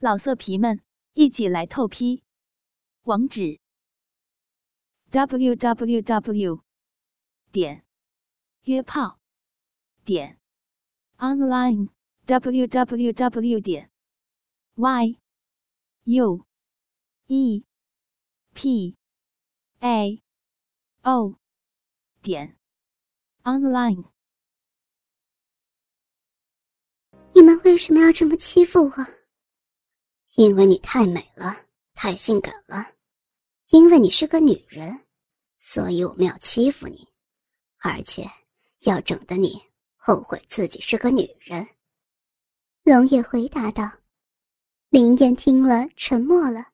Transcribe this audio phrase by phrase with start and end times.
[0.00, 0.80] 老色皮们，
[1.14, 2.22] 一起来透批！
[3.02, 3.58] 网址
[5.10, 6.62] ：w w w
[7.50, 7.84] 点
[8.62, 9.18] 约炮
[10.04, 10.38] 点
[11.16, 11.88] online
[12.26, 13.90] w w w 点
[14.76, 15.18] y
[16.04, 16.46] u
[17.26, 17.64] e
[18.54, 18.96] p
[19.80, 20.22] a
[21.02, 21.40] o
[22.22, 22.56] 点
[23.42, 24.12] online。
[27.34, 29.17] 你们为什么要这么欺负我？
[30.38, 31.52] 因为你太美了，
[31.94, 32.86] 太性感了，
[33.70, 34.96] 因为你是个女人，
[35.58, 37.04] 所以我们要欺负你，
[37.80, 38.24] 而且
[38.82, 39.60] 要整得你
[39.96, 41.66] 后悔自己是个女人。
[42.84, 43.90] 龙也回答道。
[44.90, 46.68] 林燕听了，沉默了。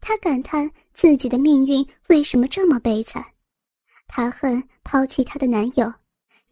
[0.00, 3.34] 她感叹自己的命运为什么这么悲惨。
[4.06, 5.92] 她恨抛弃她的男友，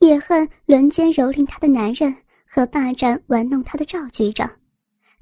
[0.00, 2.12] 也恨轮奸蹂躏她的男人
[2.44, 4.59] 和霸占玩弄她的赵局长。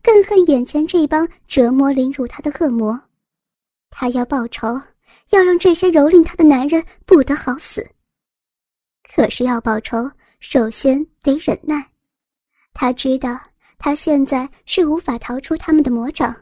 [0.03, 2.99] 更恨眼前这帮折磨凌辱她的恶魔，
[3.91, 4.81] 她要报仇，
[5.31, 7.87] 要让这些蹂躏她的男人不得好死。
[9.15, 11.91] 可是要报仇，首先得忍耐。
[12.73, 13.39] 她知道，
[13.79, 16.35] 她现在是无法逃出他们的魔掌，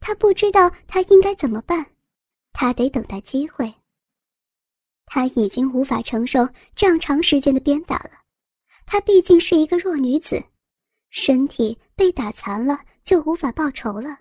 [0.00, 1.84] 她不知道她应该怎么办，
[2.52, 3.72] 她得等待机会。
[5.06, 8.10] 她已经无法承受这样长时间的鞭打了，
[8.86, 10.42] 她毕竟是一个弱女子。
[11.16, 14.18] 身体被打残了，就无法报仇了。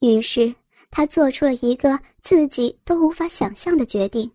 [0.00, 0.52] 于是
[0.90, 4.28] 他做出了一个自己都无法想象的决定，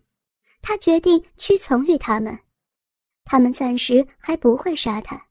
[0.62, 2.36] 他决定屈从于他们。
[3.26, 5.22] 他们暂时还不会杀他，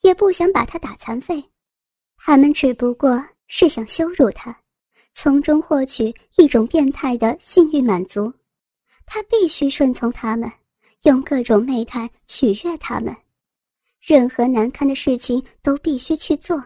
[0.00, 1.40] 也不想把他打残废，
[2.16, 4.60] 他们只不过是想羞辱他，
[5.14, 8.34] 从中获取一种变态的性欲满足。
[9.06, 10.50] 他必须顺从他们，
[11.04, 13.16] 用各种媚态取悦他们。
[14.06, 16.56] 任何难堪的事情都必须去做，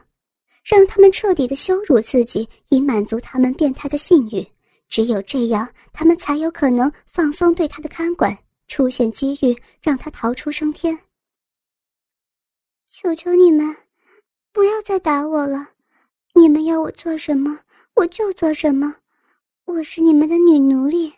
[0.62, 4.46] 让他们彻底的羞辱自己，以满足他们变态的性欲。
[4.90, 8.36] 只有这样，他们才有可能放松对他的看管，
[8.68, 10.98] 出现机遇让他逃出升天。
[12.86, 13.74] 求求你们，
[14.52, 15.70] 不要再打我了！
[16.34, 17.58] 你们要我做什么，
[17.94, 18.94] 我就做什么。
[19.64, 21.10] 我是你们的女奴隶，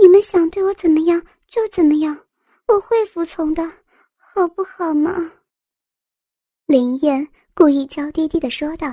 [0.00, 2.16] 你们想对我怎么样就怎么样，
[2.68, 3.68] 我会服从的，
[4.16, 5.32] 好不好嘛？
[6.66, 8.88] 林燕故意娇滴滴的说道：“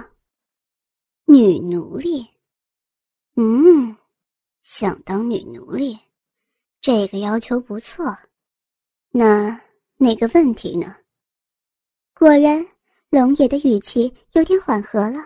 [1.24, 2.28] 女奴隶，
[3.38, 3.96] 嗯，
[4.62, 5.98] 想当女奴隶，
[6.82, 8.14] 这个要求不错。
[9.10, 9.58] 那
[9.96, 10.98] 那个问题呢？”
[12.14, 12.62] 果然，
[13.10, 15.26] 龙爷的语气有点缓和了。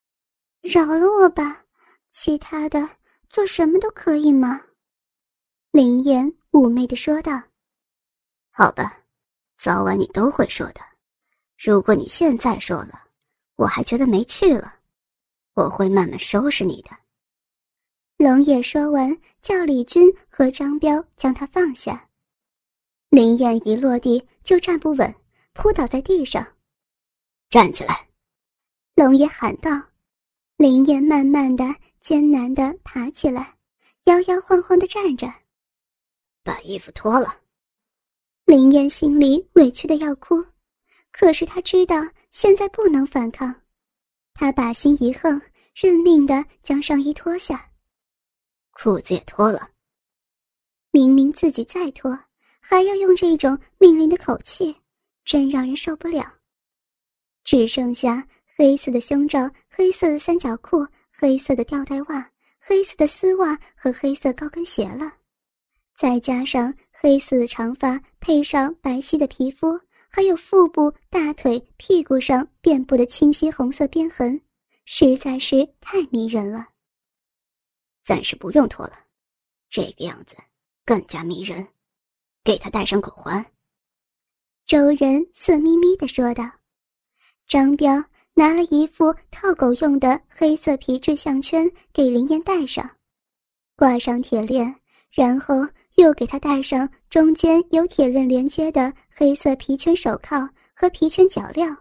[0.60, 1.64] “饶了我吧，
[2.10, 2.86] 其他的
[3.30, 4.60] 做什么都可以吗？”
[5.72, 7.42] 林燕妩媚的说道。
[8.52, 9.02] “好吧，
[9.56, 10.82] 早晚你都会说的。”
[11.62, 13.08] 如果你现在说了，
[13.56, 14.76] 我还觉得没趣了，
[15.52, 16.88] 我会慢慢收拾你的。
[18.16, 22.08] 龙野说完，叫李军和张彪将他放下。
[23.10, 25.14] 林燕一落地就站不稳，
[25.52, 26.56] 扑倒在地上。
[27.50, 28.08] 站起来！
[28.94, 29.70] 龙爷喊道。
[30.56, 31.64] 林燕慢慢的、
[32.00, 33.58] 艰难的爬起来，
[34.04, 35.30] 摇摇晃晃的站着。
[36.42, 37.42] 把衣服脱了。
[38.46, 40.42] 林燕心里委屈的要哭。
[41.12, 41.96] 可是他知道
[42.30, 43.54] 现在不能反抗，
[44.34, 45.40] 他把心一横，
[45.74, 47.70] 认命的将上衣脱下，
[48.70, 49.70] 裤子也脱了。
[50.90, 52.18] 明明自己再脱，
[52.60, 54.74] 还要用这种命令的口气，
[55.24, 56.24] 真让人受不了。
[57.44, 65.12] 只剩下黑色的胸罩、黑色的三角裤、黑色的吊带袜、黑色的丝袜和黑色高跟鞋了，
[65.96, 69.78] 再加上黑色的长发，配上白皙的皮肤。
[70.10, 74.40] 还有腹部、大腿、屁股上遍布的清晰红色边痕，
[74.84, 76.66] 实在是太迷人了。
[78.02, 79.06] 暂时不用脱了，
[79.68, 80.36] 这个样子
[80.84, 81.66] 更加迷人。
[82.42, 83.44] 给他戴上口环。
[84.66, 86.50] 周人色眯眯地说道。
[87.46, 88.02] 张彪
[88.34, 92.96] 拿了一副套狗用的黑色皮质项圈给林燕戴上，
[93.76, 94.79] 挂上铁链。
[95.10, 95.54] 然后
[95.96, 101.76] 又给他戴上中间有铁链连接的黑色皮圈手铐和皮圈脚镣。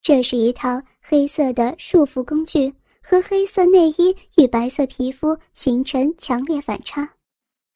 [0.00, 7.16] 这是一套黑色的束缚工具，和黑色内衣与白色皮肤形成强烈反差，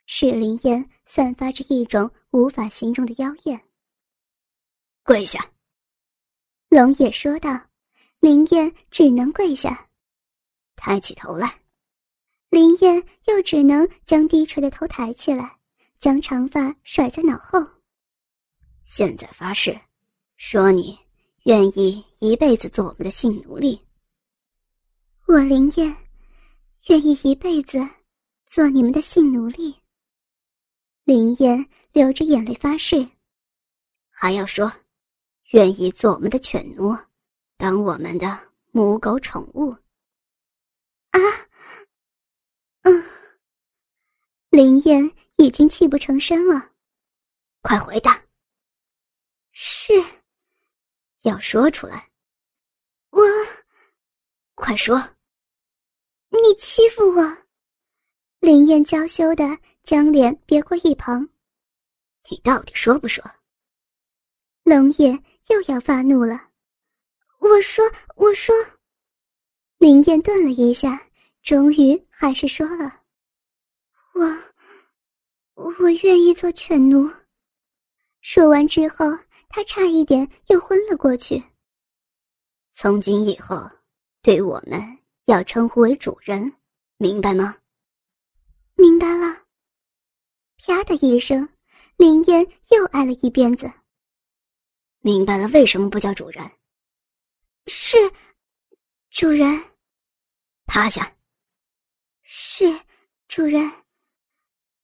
[0.06, 3.60] 使林燕散发着一种无法形容的妖艳。
[5.02, 5.52] 跪下，
[6.68, 7.58] 龙也说道。
[8.20, 9.88] 林燕只能跪下，
[10.74, 11.60] 抬起头来。
[12.50, 15.58] 林燕又只能将低垂的头抬起来，
[15.98, 17.58] 将长发甩在脑后。
[18.84, 19.78] 现在发誓，
[20.36, 20.98] 说你
[21.44, 23.78] 愿意一辈子做我们的性奴隶。
[25.26, 25.94] 我林燕
[26.88, 27.78] 愿意一辈子
[28.46, 29.76] 做你们的性奴隶。
[31.04, 33.06] 林燕流着眼泪发誓，
[34.08, 34.72] 还要说，
[35.52, 36.96] 愿意做我们的犬奴，
[37.58, 38.26] 当我们的
[38.70, 39.70] 母狗宠物。
[41.10, 41.20] 啊，
[42.82, 43.04] 嗯，
[44.50, 46.72] 林燕已经泣不成声了，
[47.62, 48.22] 快回答。
[49.52, 49.92] 是，
[51.22, 52.10] 要说出来。
[53.10, 53.22] 我，
[54.54, 54.96] 快说。
[56.30, 57.36] 你欺负我，
[58.40, 59.44] 林燕娇羞的。
[59.84, 61.26] 将脸别过一旁，
[62.28, 63.24] 你到底说不说？
[64.64, 66.50] 龙眼又要发怒了。
[67.38, 67.82] 我说，
[68.14, 68.54] 我说。
[69.78, 71.08] 林燕顿了一下，
[71.40, 73.02] 终于还是说了
[75.54, 77.08] ：“我，我愿意做犬奴。”
[78.20, 79.06] 说完之后，
[79.48, 81.42] 他差一点又昏了过去。
[82.72, 83.70] 从今以后，
[84.20, 84.80] 对我们
[85.26, 86.52] 要称呼为主人，
[86.96, 87.56] 明白吗？
[88.74, 89.46] 明白了。
[90.58, 91.48] 啪的一声，
[91.96, 93.70] 林燕又挨了一鞭子。
[95.00, 96.44] 明白了，为什么不叫主人？
[97.66, 97.96] 是，
[99.10, 99.64] 主人。
[100.66, 101.16] 趴下。
[102.22, 102.64] 是，
[103.28, 103.70] 主人。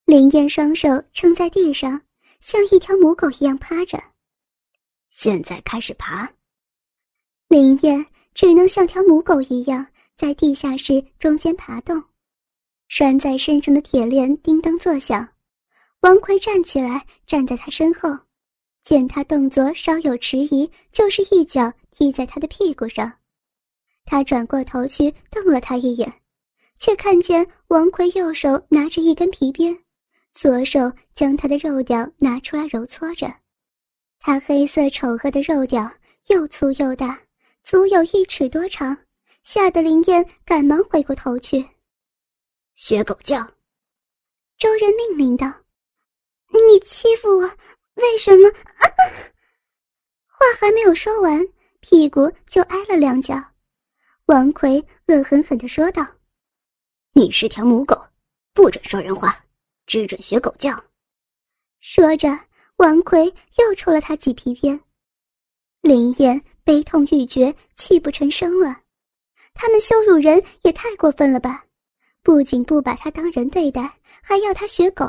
[0.07, 2.03] 林燕双手撑在地上，
[2.39, 3.99] 像一条母狗一样趴着。
[5.09, 6.31] 现在开始爬。
[7.49, 8.05] 林燕
[8.35, 12.05] 只能像条母狗一样在地下室中间爬动，
[12.89, 15.27] 拴在身上的铁链叮当作响。
[16.01, 18.11] 王奎站起来，站在他身后，
[18.85, 23.11] 见他动作稍有迟疑，就是一脚踢在他的屁股上。
[24.05, 26.13] 他转过头去瞪了他一眼，
[26.79, 29.84] 却看见王奎右手拿着一根皮鞭，
[30.35, 33.33] 左手将他的肉屌拿出来揉搓着。
[34.19, 35.91] 他黑色丑恶的肉屌
[36.27, 37.21] 又粗又大，
[37.63, 38.97] 足有一尺多长，
[39.43, 41.65] 吓得林燕赶忙回过头去。
[42.75, 43.39] 学狗叫，
[44.59, 45.47] 周人命令道。
[46.69, 47.51] 你欺负我，
[47.95, 48.51] 为什么？
[50.27, 51.47] 话还没有说完，
[51.81, 53.35] 屁股就挨了两脚。
[54.27, 56.07] 王奎恶狠狠地说道
[57.13, 58.09] ：“你是条母狗，
[58.55, 59.44] 不准说人话，
[59.87, 60.85] 只准学狗叫。”
[61.81, 62.29] 说着，
[62.77, 63.27] 王奎
[63.59, 64.81] 又抽了他几皮鞭。
[65.83, 68.81] 林燕悲痛欲绝，泣不成声了。
[69.53, 71.67] 他们羞辱人也太过分了吧？
[72.23, 75.05] 不仅不把他当人对待，还要他学狗。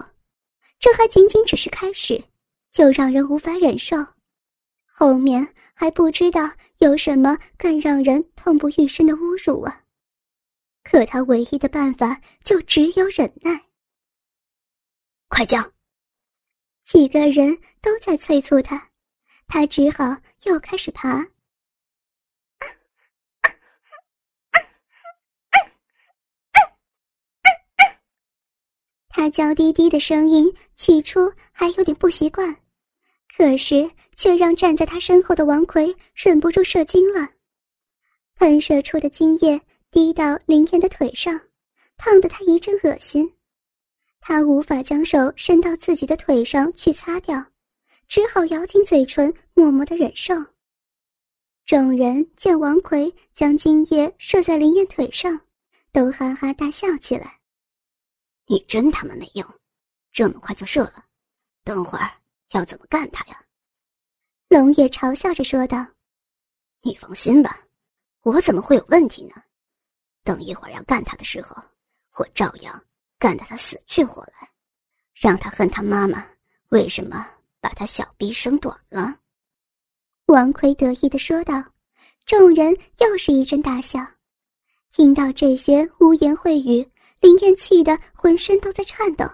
[0.78, 2.22] 这还仅仅只是开始，
[2.72, 3.96] 就让人无法忍受，
[4.86, 9.84] 后面还不知道有什么更让人痛不欲生的侮辱啊！
[10.84, 13.64] 可他唯一的办法就只有忍耐。
[15.28, 15.60] 快叫！
[16.84, 18.92] 几个人都在催促他，
[19.48, 20.04] 他只好
[20.44, 21.26] 又开始爬。
[29.10, 32.56] 他娇滴滴的声音，起初还有点不习惯，
[33.36, 37.30] 可是却让站在他身后的王奎忍不住射精了。
[38.36, 41.40] 喷射出的精液滴到林岩的腿上，
[41.98, 43.34] 烫得他一阵恶心。
[44.28, 47.46] 他无法将手伸到自己的腿上去擦掉，
[48.08, 50.34] 只好咬紧嘴唇，默默的忍受。
[51.64, 55.40] 众人见王奎将精液射在林燕腿上，
[55.92, 57.40] 都哈哈大笑起来。
[58.48, 59.48] 你真他妈没用，
[60.12, 61.06] 这么快就射了，
[61.64, 62.10] 等会儿
[62.54, 63.46] 要怎么干他呀？
[64.48, 65.86] 龙爷嘲笑着说道
[66.82, 67.62] ：“你放心吧，
[68.24, 69.36] 我怎么会有问题呢？
[70.24, 71.56] 等一会儿要干他的时候，
[72.16, 72.84] 我照样
[73.26, 74.48] 干得他死去活来，
[75.16, 76.24] 让他恨他妈妈
[76.70, 77.28] 为什么
[77.60, 79.16] 把他小臂生短了。”
[80.28, 81.64] 王奎得意的说道。
[82.28, 84.00] 众人又是一阵大笑，
[84.92, 86.88] 听到这些污言秽语。
[87.20, 89.26] 林燕气得浑身都在颤抖，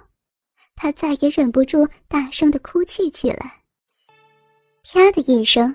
[0.75, 3.61] 她再也忍不住，大声的哭泣起来。
[4.83, 5.73] 啪的一声，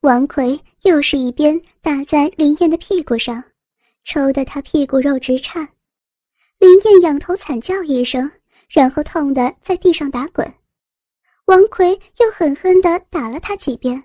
[0.00, 3.42] 王奎又是一鞭打在林燕的屁股上，
[4.04, 5.66] 抽得她屁股肉直颤。
[6.58, 8.30] 林燕仰头惨叫一声，
[8.68, 10.52] 然后痛的在地上打滚。
[11.46, 14.02] 王奎又狠狠的打了她几鞭，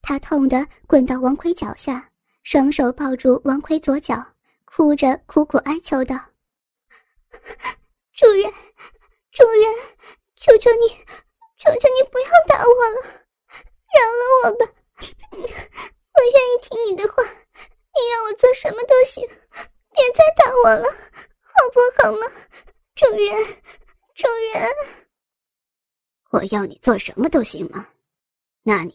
[0.00, 2.08] 她痛的滚到王奎脚下，
[2.44, 4.24] 双手抱住王奎左脚，
[4.64, 6.16] 哭着苦苦哀求道。
[8.14, 8.52] 主人，
[9.32, 9.74] 主人，
[10.36, 10.88] 求求你，
[11.58, 13.02] 求求你不要打我了，
[13.92, 14.72] 饶了我吧！
[15.30, 19.26] 我愿意听你的话，你让我做什么都行，
[19.92, 20.88] 别再打我了，
[21.42, 22.26] 好不好吗？
[22.96, 23.46] 主人，
[24.14, 24.68] 主人，
[26.30, 27.88] 我要你做什么都行吗？
[28.62, 28.94] 那你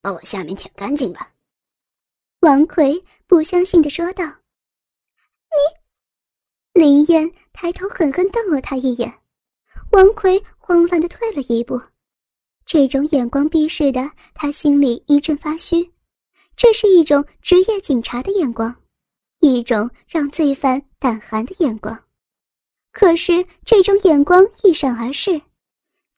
[0.00, 1.32] 把我下面舔干净吧。
[2.40, 4.24] 王奎不相信的说道
[6.74, 9.12] ：“你林燕抬头狠狠瞪了他一眼，
[9.90, 11.80] 王奎慌乱的退了一步。
[12.64, 15.90] 这种眼光逼视的他心里一阵发虚，
[16.54, 18.72] 这是一种职业警察的眼光，
[19.40, 22.04] 一种让罪犯胆寒的眼光。
[22.92, 25.40] 可是这种眼光一闪而逝，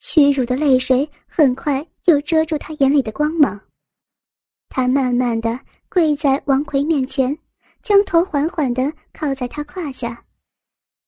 [0.00, 3.60] 屈辱的泪水很快又遮住他眼里的光芒。
[4.68, 7.36] 他慢慢的跪在王奎面前，
[7.82, 10.24] 将头缓缓的靠在他胯下。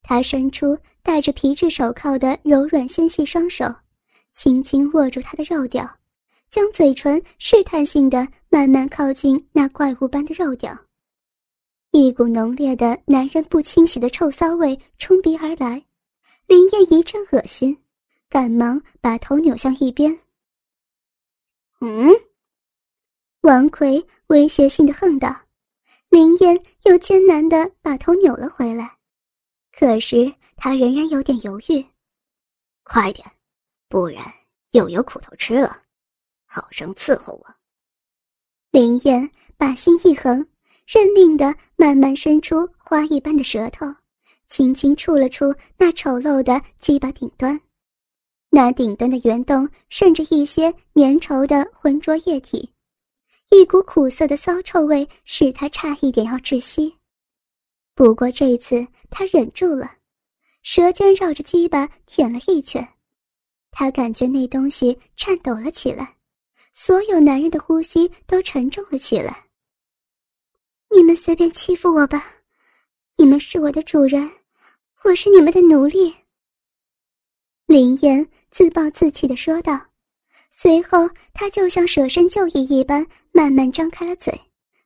[0.03, 3.65] 他伸出戴着皮质手铐的柔软纤细双手，
[4.33, 5.89] 轻轻握住他的肉屌，
[6.51, 10.77] 将嘴唇试探性的慢慢靠近那怪物般的肉屌。
[11.93, 15.83] 一股浓烈的男人不清洗的臭骚味冲鼻而来，
[16.47, 17.79] 林烨一阵恶心，
[18.33, 20.19] 赶忙把头扭向一边。
[21.83, 22.11] 嗯，
[23.43, 25.29] 王奎威胁性的哼道，
[26.09, 28.97] 林燕又艰难的把头扭了回来。
[29.71, 31.85] 可是他仍然有点犹豫，
[32.85, 33.31] 快点，
[33.87, 34.25] 不然
[34.71, 35.83] 又有苦头吃了，
[36.47, 37.55] 好生伺候我。
[38.71, 40.49] 林燕把心一横，
[40.87, 43.85] 认命的慢慢伸出花一般的舌头，
[44.47, 47.61] 轻轻触了触那丑陋的鸡巴顶端，
[48.55, 52.71] 那顶端的圆洞渗着一些粘稠的浑浊液体，
[53.51, 56.95] 一股苦涩的骚臭味使他差一点要窒息。
[57.95, 59.93] 不过这次他忍住了，
[60.63, 62.87] 舌尖绕着鸡巴舔了一圈，
[63.71, 66.17] 他感觉那东西颤抖了起来，
[66.75, 69.47] 所有男人的呼吸都沉重了起来。
[70.95, 72.23] 你们随便欺负我吧，
[73.17, 74.31] 你们是我的主人，
[75.05, 76.15] 我是你们的奴隶。
[77.73, 79.81] 林燕自暴自弃的说道，
[80.51, 83.03] 随后他就像舍身救义一般，
[83.33, 84.39] 慢慢张开了嘴。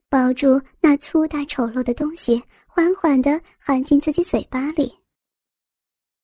[0.09, 4.97] 抱住那粗大丑陋的东西，缓缓地含进自己嘴巴里。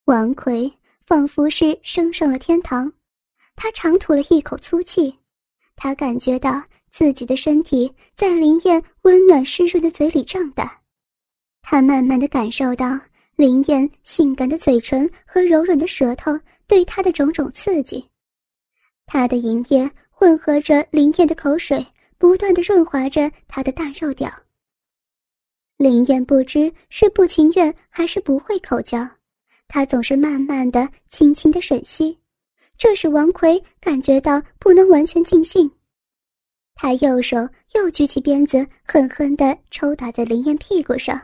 [0.04, 0.73] 王奎
[1.04, 2.92] 仿佛是升上了天堂，
[3.57, 5.19] 他长吐了一口粗气，
[5.75, 10.81] 他感觉到自己的身体在林燕温暖湿润的嘴里胀大，
[11.61, 12.97] 他慢慢的感受到
[13.37, 18.09] 林燕性感的嘴唇和柔软的舌头对他的种种刺激，
[19.07, 21.85] 他的营液混合着林燕的口水。
[22.19, 24.33] 不断的润滑着他的大肉屌。
[25.77, 29.05] 林燕不知是不情愿还是不会口交，
[29.67, 32.17] 他总是慢慢的、轻轻的吮吸，
[32.79, 35.69] 这使王奎感觉到不能完全尽兴。
[36.77, 37.37] 他右手
[37.75, 41.21] 又举起鞭子，狠狠的抽打在林燕屁股上。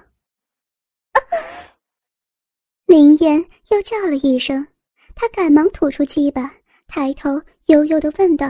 [2.89, 4.67] 林燕又叫了一声，
[5.15, 6.55] 他赶忙吐出鸡巴，
[6.87, 8.47] 抬头悠悠的问道：“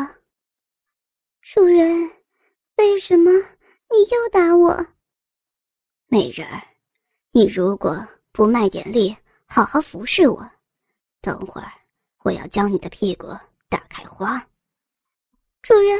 [1.43, 2.09] 主人。”
[2.79, 4.87] 为什么你又打我，
[6.07, 6.63] 美人儿？
[7.33, 10.49] 你如果不卖点力，好好服侍我，
[11.21, 11.73] 等会儿
[12.23, 13.27] 我要将你的屁股
[13.69, 14.39] 打开花。
[15.63, 15.99] 主人，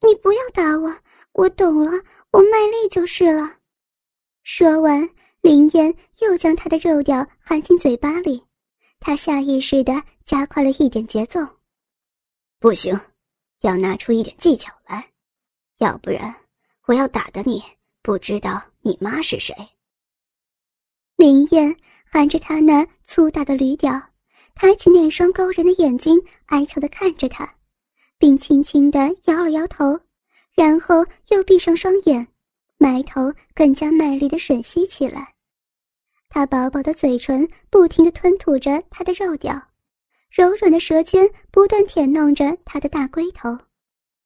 [0.00, 0.90] 你不要打我，
[1.32, 1.90] 我懂了，
[2.30, 3.58] 我卖力就是了。
[4.42, 5.06] 说完，
[5.44, 8.42] 林燕又将他的肉屌含进嘴巴里，
[8.98, 9.92] 他下意识的
[10.24, 11.38] 加快了一点节奏。
[12.58, 12.98] 不行，
[13.60, 15.06] 要拿出一点技巧来。
[15.80, 16.34] 要不然，
[16.86, 17.62] 我要打的你
[18.00, 19.54] 不知道你妈是谁。
[21.16, 21.76] 林燕
[22.10, 24.00] 含着他那粗大的驴屌，
[24.54, 27.54] 抬起那双勾人的眼睛，哀求的看着他，
[28.16, 30.00] 并轻轻的摇了摇头，
[30.54, 32.26] 然后又闭上双眼，
[32.78, 35.33] 埋头更加卖力的吮吸起来。
[36.34, 39.54] 他薄薄的嘴唇不停的吞吐着他的肉屌，
[40.32, 43.56] 柔软的舌尖不断舔弄着他的大龟头。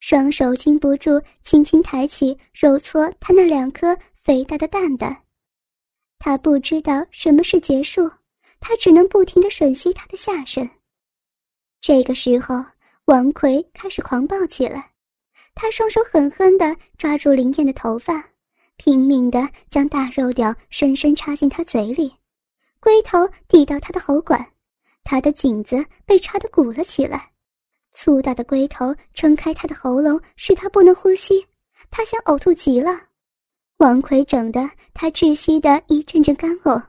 [0.01, 5.25] 双手禁不住轻轻抬起，揉搓他那两颗肥大的蛋蛋。
[6.19, 8.11] 他不知道什么是结束，
[8.59, 10.67] 他只能不停的吮吸他的下身。
[11.79, 12.65] 这个时候，
[13.05, 14.93] 王奎开始狂暴起来，
[15.55, 18.31] 他双手狠狠地抓住林燕的头发，
[18.79, 22.15] 拼命地将大肉屌深深插进他嘴里，
[22.81, 24.53] 龟头抵到他的喉管，
[25.05, 27.33] 他的颈子被插得鼓了起来。
[27.91, 31.47] 粗大的龟头撑开他的喉咙，使他不能呼吸。
[31.91, 33.09] 他想呕吐极了。
[33.79, 36.83] 王奎整的他窒息的一阵阵干呕，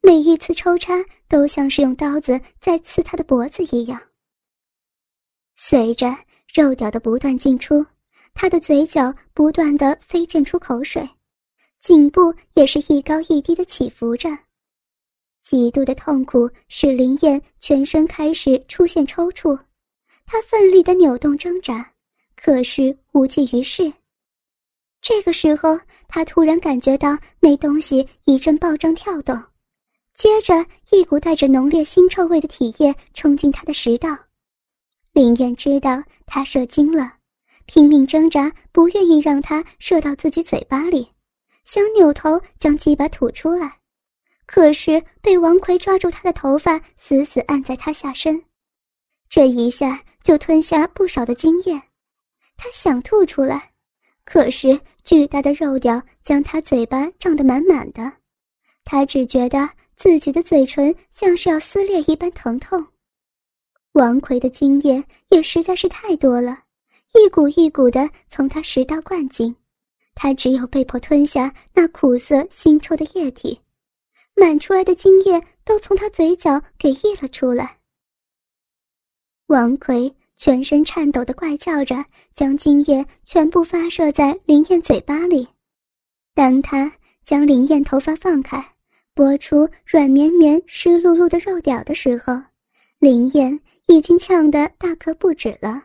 [0.00, 0.94] 每一次抽插
[1.28, 4.00] 都像是用刀子在刺他的脖子一样。
[5.56, 6.16] 随着
[6.52, 7.84] 肉屌的不断进出，
[8.34, 11.08] 他的嘴角不断的飞溅出口水，
[11.84, 14.30] 颈部也是一高一低的起伏着。
[15.42, 19.54] 极度的痛苦使林燕全身开始出现抽搐。
[20.24, 21.92] 他奋力的扭动挣扎，
[22.36, 23.92] 可是无济于事。
[25.02, 29.38] 这个时候，他突然感觉到那东西一阵暴胀跳动，
[30.14, 34.16] 接着，一股带着浓烈腥臭味的体液冲进他的食道。
[35.12, 37.18] 林燕知道他射精了，
[37.66, 41.10] 拼命挣扎，不愿意让他射到自己嘴巴里，
[41.64, 43.80] 想扭头将鸡巴吐出来，
[44.46, 48.44] 可是被王奎抓住他的头发，死死按在他下身。
[49.28, 51.72] 这一下就吞下不少的精液，
[52.56, 53.72] 他想吐出来，
[54.24, 58.12] 可是巨大的肉屌将他嘴巴胀得满满的，
[58.84, 59.70] 他只觉得。
[59.96, 62.84] 自己的嘴唇像是要撕裂一般疼痛，
[63.92, 66.64] 王奎的精液也实在是太多了，
[67.14, 69.54] 一股一股的从他食道灌进，
[70.14, 73.60] 他只有被迫吞下那苦涩腥臭的液体，
[74.34, 77.78] 满出来的精液都从他嘴角给溢了出来。
[79.46, 82.04] 王奎全身颤抖的怪叫着，
[82.34, 85.46] 将精液全部发射在林燕嘴巴里，
[86.34, 86.92] 当他
[87.24, 88.72] 将林燕头发放开。
[89.16, 92.34] 拨出软绵绵、湿漉漉的肉屌的时候，
[92.98, 95.84] 林燕已经呛得大咳不止了，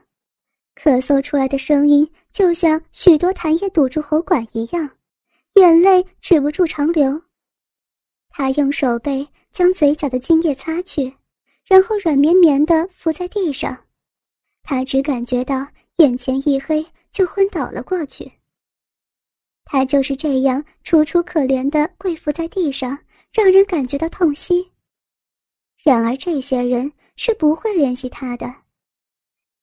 [0.82, 4.90] 咳嗽出来的声音就像许多痰液堵住喉管一样，
[5.56, 7.22] 眼泪止不住长流。
[8.30, 11.14] 他用手背将嘴角的精液擦去，
[11.66, 13.78] 然后软绵绵地伏在地上，
[14.64, 15.68] 他只感觉到
[15.98, 18.32] 眼前一黑，就昏倒了过去。
[19.66, 22.98] 他就是这样楚楚可怜的跪伏在地上，
[23.34, 24.72] 让人感觉到痛惜。
[25.84, 28.69] 然而这些人是不会联系他的。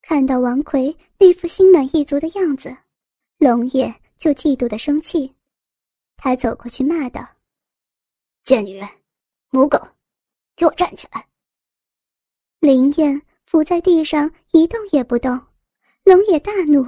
[0.08, 2.76] 看到王奎那副心满意足的样子，
[3.38, 5.34] 龙野就嫉妒的生气。
[6.16, 7.28] 他走过去骂道
[8.44, 8.88] ：“贱女人，
[9.50, 9.76] 母狗，
[10.54, 11.26] 给我站起来！”
[12.60, 15.36] 林燕伏在地上一动也不动，
[16.04, 16.86] 龙野大怒。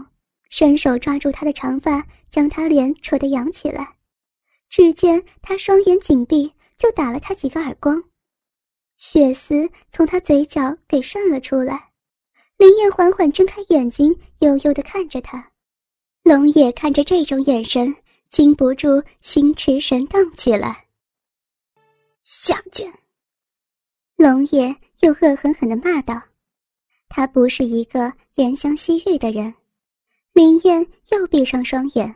[0.48, 3.96] 伸手抓住她的长发，将她脸扯得扬起来。
[4.68, 8.00] 只见他双眼紧闭，就打了他几个耳光，
[8.96, 11.87] 血丝从他嘴角给渗了出来。
[12.58, 15.52] 林燕缓缓睁开眼睛，悠悠地看着他。
[16.24, 17.94] 龙野看着这种眼神，
[18.30, 20.86] 禁不住心驰神荡起来。
[22.24, 22.92] 下贱！
[24.16, 26.20] 龙野又恶狠狠地骂道
[27.08, 29.54] ：“他不是一个怜香惜玉的人。”
[30.34, 32.12] 林燕又闭上双眼，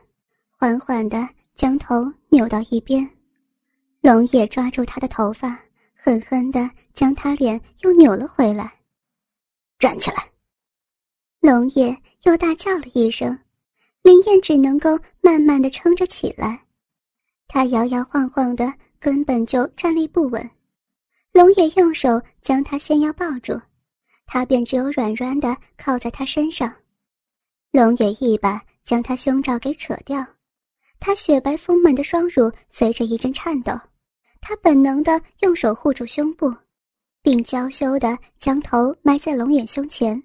[0.50, 3.09] 缓缓地将头扭到一边。
[4.00, 5.57] 龙野抓住她的头发，
[5.94, 8.72] 狠狠地将她脸又扭了回来。
[9.78, 10.31] 站起来！
[11.42, 13.37] 龙野又大叫了一声，
[14.02, 16.57] 林燕只能够慢慢的撑着起来。
[17.48, 20.48] 她摇摇晃晃的，根本就站立不稳。
[21.33, 23.61] 龙野用手将她纤腰抱住，
[24.24, 26.72] 她便只有软软的靠在他身上。
[27.72, 30.24] 龙野一把将他胸罩给扯掉，
[31.00, 33.72] 他雪白丰满的双乳随着一阵颤抖，
[34.40, 36.55] 他本能的用手护住胸部，
[37.20, 40.22] 并娇羞的将头埋在龙眼胸前。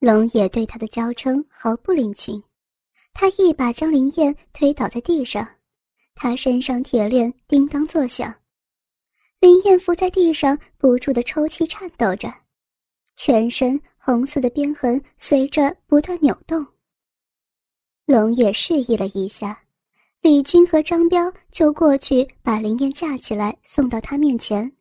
[0.00, 2.42] 龙也对他的娇嗔毫不领情，
[3.12, 5.46] 他一把将林燕推倒在地上，
[6.14, 8.34] 他身上铁链叮当作响，
[9.40, 12.32] 林燕伏在地上不住的抽泣颤抖着。
[13.14, 16.66] 全身红色的鞭痕随着不断扭动。
[18.06, 19.64] 龙也示意了一下，
[20.22, 24.72] 李军和张彪就过去把林燕架起来，送到他面前。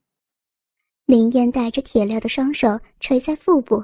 [1.05, 3.83] 林燕带着铁镣的双手垂在腹部，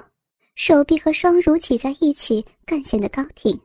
[0.55, 3.59] 手臂和双乳挤在一起，更显得高挺。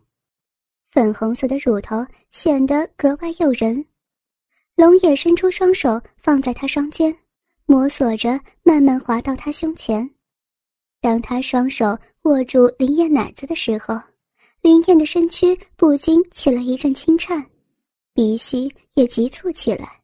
[0.91, 3.85] 粉红色的乳头显得格外诱人。
[4.75, 7.17] 龙也伸出双手放在他双肩，
[7.65, 10.09] 摸索着慢慢滑到他胸前。
[11.01, 13.99] 当他双手握住林燕奶子的时候，
[14.61, 17.45] 林燕的身躯不禁起了一阵轻颤，
[18.13, 20.01] 鼻息也急促起来。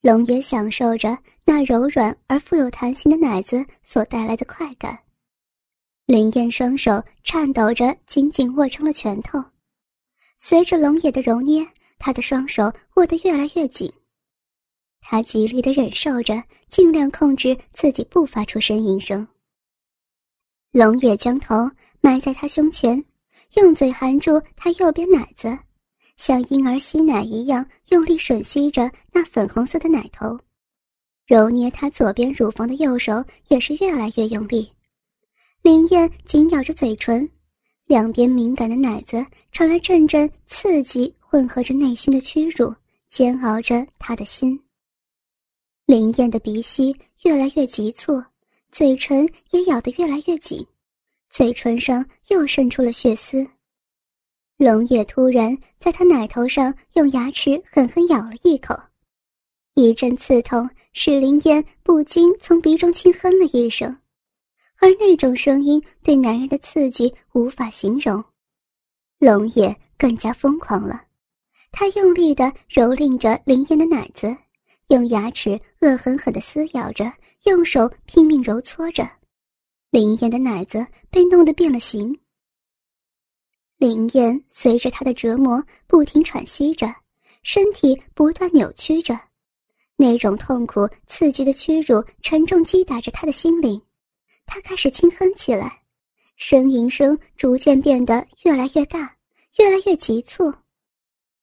[0.00, 4.98] 龙也享受着那柔软而富有弹性的奶子所带来的快感。
[6.08, 9.44] 林燕双手颤抖着，紧紧握成了拳头。
[10.38, 11.62] 随着龙野的揉捏，
[11.98, 13.92] 他的双手握得越来越紧。
[15.02, 19.28] 他极力的忍受着，尽量控制自己不发出呻吟声。
[20.72, 23.04] 龙野将头埋在他胸前，
[23.56, 25.58] 用嘴含住他右边奶子，
[26.16, 30.40] 像婴儿吸奶一样用力吮吸着那粉红色的奶头，
[31.26, 34.72] 揉捏他左边乳房的右手也是越来越用力。
[35.68, 37.28] 林燕紧咬着嘴唇，
[37.84, 42.74] 两边敏感的奶子传来阵阵刺激，混合着内心的屈辱，
[43.10, 44.58] 煎熬着她的心。
[45.84, 48.18] 林燕的鼻息越来越急促。
[48.72, 50.66] 嘴唇也咬得越来越紧，
[51.30, 53.46] 嘴唇上又渗出了血丝。
[54.56, 58.74] 龙野突然在他奶头上用牙齿狠狠咬了一口，
[59.74, 63.94] 一阵刺痛使林燕不禁从鼻中轻哼了一声，
[64.80, 68.24] 而那种声音对男人的刺激无法形容。
[69.18, 71.02] 龙也更加疯狂了，
[71.72, 74.36] 他用力地蹂躏着林燕的奶子，
[74.88, 77.12] 用牙齿恶狠狠地撕咬着，
[77.44, 79.08] 用手拼命揉搓着，
[79.90, 82.16] 林燕的奶子被弄得变了形。
[83.76, 86.92] 林燕随着他的折磨不停喘息着，
[87.42, 89.18] 身体不断扭曲着，
[89.96, 93.80] 那种痛苦刺激的屈辱沉重击打着他的心灵，
[94.50, 95.82] 他开始轻哼起来，
[96.38, 99.14] 呻吟声逐渐变得越来越大，
[99.58, 100.52] 越来越急促，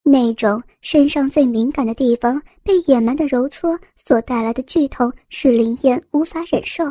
[0.02, 6.84] 那种身上最敏感的地方被野蛮的揉搓所带来的剧痛使林燕无法忍受，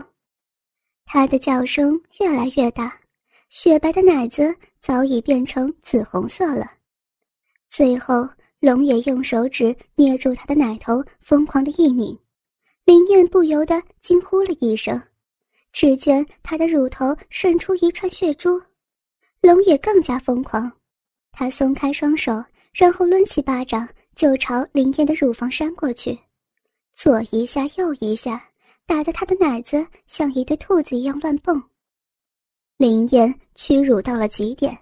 [1.04, 2.96] 他的叫声越来越大。
[3.48, 6.70] 雪白的奶子早已变成紫红色了，
[7.70, 8.28] 最后
[8.60, 12.16] 龙也用手指捏住她的奶头，疯狂的一拧，
[12.84, 15.00] 林燕不由得惊呼了一声。
[15.74, 18.62] 只见她的乳头渗出一串血珠，
[19.40, 20.70] 龙也更加疯狂，
[21.32, 26.16] 他松开双手，然后抡起巴掌就朝林燕的乳房扇过去，
[26.92, 28.50] 左一下右一下，
[28.86, 31.60] 打得她的奶子像一对兔子一样乱蹦。
[32.76, 34.78] 林燕屈辱到了极点，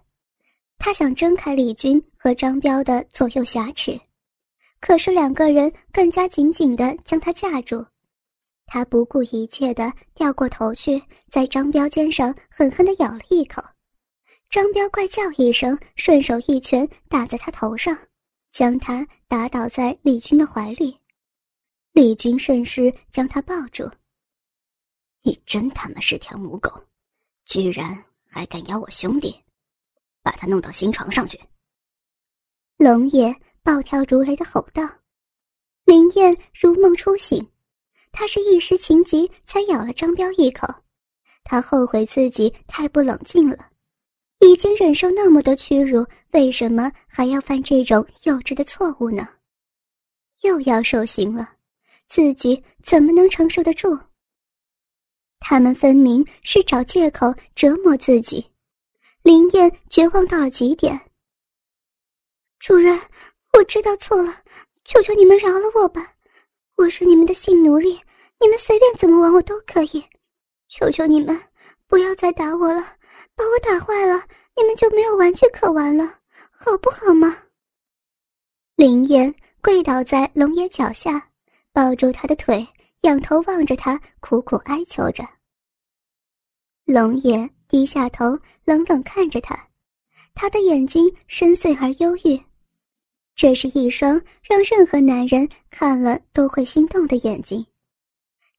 [0.79, 3.99] 她想挣开李军和张彪的左右挟持，
[4.79, 7.83] 可是两个人更加紧紧地将她架住。
[8.73, 10.99] 他不顾一切地掉过头去，
[11.31, 13.63] 在张彪肩上狠狠地咬了一口。
[14.49, 17.95] 张彪怪叫一声，顺手一拳打在他头上，
[18.51, 20.99] 将他打倒在李军的怀里。
[21.93, 23.87] 李军顺势将他抱住
[25.21, 26.73] ：“你真他妈是条母狗！”
[27.45, 29.39] 居然还敢咬我兄弟，
[30.23, 31.39] 把他弄到新床上去！
[32.79, 34.89] 龙爷暴跳如雷的吼道。
[35.85, 37.47] 林燕如梦初醒，
[38.13, 40.69] 他是一时情急才咬了张彪一口，
[41.43, 43.71] 他后悔自己太不冷静了，
[44.39, 49.27] 已经忍受那么多屈辱，为什么还要犯这种幼稚的错误呢？
[50.43, 51.55] 又要受刑了，
[52.09, 53.99] 自己怎么能承受得住？
[55.41, 58.47] 他们分明是找借口折磨自己，
[59.23, 61.01] 林燕绝望到了极点。
[62.59, 62.97] 主人，
[63.55, 64.43] 我知道错了，
[64.85, 66.15] 求求你们饶了我吧！
[66.77, 68.01] 我是你们的性奴隶，
[68.41, 70.05] 你们随便怎么玩我都可以。
[70.69, 71.39] 求求你们，
[71.87, 72.81] 不要再打我了，
[73.35, 77.37] 把我打坏了，你们就没有玩具可玩了，好不好吗？
[78.77, 81.31] 林燕跪倒在龙爷脚下，
[81.73, 82.67] 抱住他的腿。
[83.03, 85.25] 仰头望着他，苦苦哀求着。
[86.85, 89.69] 龙爷低下头，冷冷看着他，
[90.35, 92.41] 他的眼睛深邃而忧郁，
[93.35, 97.65] 这是一双让任何男人看了都会心动的眼睛。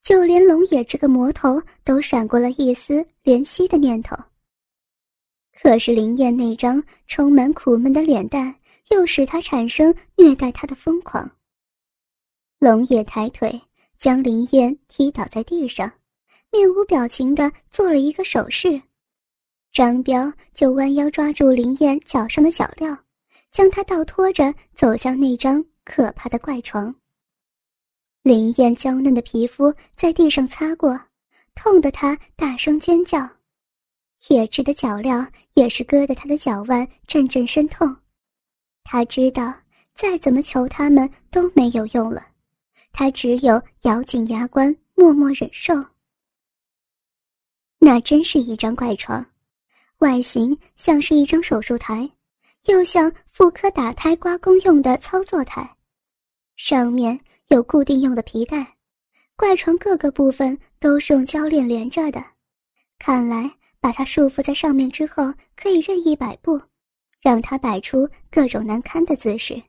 [0.02, 4.16] 就连龙野这个魔头都闪过了一丝怜惜的念头。
[5.62, 8.54] 可是林燕那张充满苦闷的脸蛋，
[8.90, 11.30] 又使他产生虐待他的疯狂。
[12.60, 13.62] 龙野抬腿。
[13.96, 15.90] 将林燕踢倒在地上，
[16.52, 18.82] 面无表情地做了一个手势。
[19.72, 22.98] 张彪就弯腰抓住林燕脚上的脚镣，
[23.54, 26.94] 将他倒拖着走向那张可怕的怪床。
[28.24, 31.00] 林燕娇嫩的皮肤在地上擦过，
[31.54, 33.30] 痛得他大声尖叫，
[34.20, 37.96] 铁质的脚镣也是割得他的脚腕阵阵生痛。
[38.84, 39.54] 他知道
[39.94, 42.26] 再怎么求他们都没有用了。
[42.92, 45.74] 他只有咬紧牙关，默默忍受。
[47.80, 49.26] 那真是一张怪床，
[49.98, 52.10] 外形像是一张手术台，
[52.68, 55.70] 又像妇科打胎刮宫用的操作台，
[56.56, 58.78] 上面有固定用的皮带。
[59.36, 62.24] 怪床各个部分都是用胶链连着的，
[63.00, 66.62] 看来把它束缚在上面之后，可以任意摆布，
[67.20, 69.62] 让它摆出各种难堪的姿势。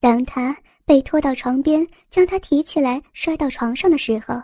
[0.00, 4.40] 当他被拖到床边，将他提起来摔到床上的时候，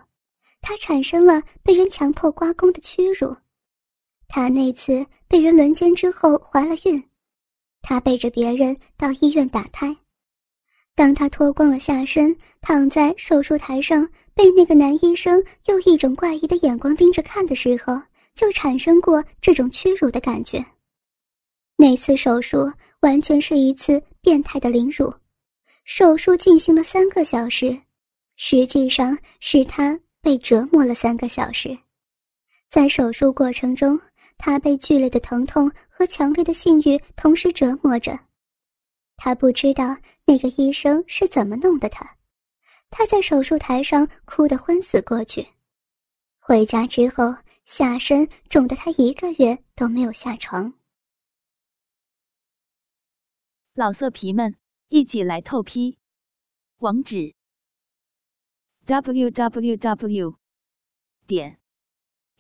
[0.61, 3.35] 他产生了被人强迫刮宫的屈辱。
[4.29, 7.03] 他那次被人轮奸之后怀了孕，
[7.83, 9.95] 他背着别人到医院打胎。
[10.95, 18.01] 当他脱光了下身，躺在手术台上，被那个男医生用一种怪异的眼光盯着看的时候，
[18.35, 20.64] 就产生过这种屈辱的感觉。
[21.77, 25.12] 那次手术完全是一次变态的凌辱。
[25.85, 27.77] 手术进行了三个小时，
[28.37, 31.77] 实际上是他被折磨了三个小时。
[32.72, 34.00] 在手术过程中，
[34.38, 38.18] 他被剧烈的疼痛和强烈的性欲同时折磨着。
[39.14, 42.16] 他不知道那个医生是怎么弄的他，
[42.88, 45.48] 他在手术台上哭得昏死过去。
[46.38, 50.72] 回家之后，下身肿得他一个月都没有下床。
[53.74, 54.56] 老色皮们，
[54.88, 55.98] 一起来透批！
[56.78, 57.35] 网址
[58.87, 60.37] ：w w w
[61.26, 61.58] 点